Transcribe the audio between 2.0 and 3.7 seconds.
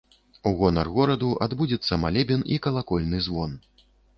малебен і калакольны звон.